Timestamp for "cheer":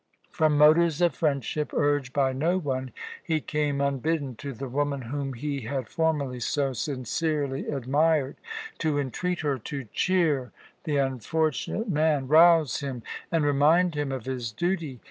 9.93-10.51